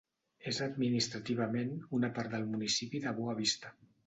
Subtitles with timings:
[0.51, 3.77] És administrativament una part del municipi de Boa Vista.